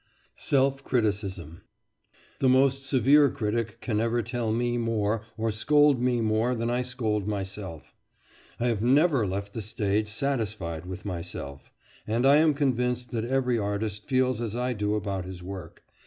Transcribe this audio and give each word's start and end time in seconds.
SELF 0.35 0.83
CRITICISM 0.83 1.61
The 2.39 2.49
most 2.49 2.83
severe 2.83 3.29
critic 3.29 3.79
can 3.81 3.97
never 3.97 4.23
tell 4.23 4.51
me 4.51 4.75
more, 4.75 5.21
or 5.37 5.51
scold 5.51 6.01
me 6.01 6.21
more 6.21 6.55
than 6.55 6.71
I 6.71 6.81
scold 6.81 7.27
myself. 7.27 7.93
I 8.59 8.65
have 8.65 8.81
never 8.81 9.27
left 9.27 9.53
the 9.53 9.61
stage 9.61 10.07
satisfied 10.07 10.87
with 10.87 11.05
myself. 11.05 11.71
And 12.07 12.25
I 12.25 12.37
am 12.37 12.55
convinced 12.55 13.11
that 13.11 13.25
every 13.25 13.59
artist 13.59 14.07
feels 14.07 14.41
as 14.41 14.55
I 14.55 14.73
do 14.73 14.95
about 14.95 15.25
his 15.25 15.43
work. 15.43 15.83